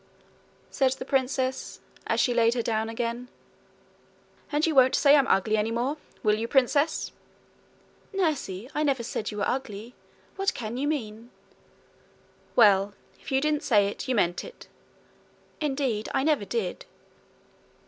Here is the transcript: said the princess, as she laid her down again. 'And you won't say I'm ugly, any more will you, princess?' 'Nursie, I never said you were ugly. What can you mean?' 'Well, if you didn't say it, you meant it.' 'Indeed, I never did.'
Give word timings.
said 0.71 0.93
the 0.93 1.05
princess, 1.05 1.79
as 2.07 2.19
she 2.19 2.33
laid 2.33 2.55
her 2.55 2.63
down 2.63 2.89
again. 2.89 3.27
'And 4.51 4.65
you 4.65 4.73
won't 4.73 4.95
say 4.95 5.15
I'm 5.15 5.27
ugly, 5.27 5.55
any 5.57 5.69
more 5.69 5.97
will 6.23 6.33
you, 6.33 6.47
princess?' 6.47 7.11
'Nursie, 8.11 8.67
I 8.73 8.81
never 8.81 9.03
said 9.03 9.29
you 9.29 9.37
were 9.37 9.47
ugly. 9.47 9.93
What 10.37 10.55
can 10.55 10.75
you 10.75 10.87
mean?' 10.87 11.29
'Well, 12.55 12.95
if 13.19 13.31
you 13.31 13.39
didn't 13.39 13.61
say 13.61 13.89
it, 13.89 14.07
you 14.07 14.15
meant 14.15 14.43
it.' 14.43 14.67
'Indeed, 15.61 16.09
I 16.15 16.23
never 16.23 16.45
did.' 16.45 16.85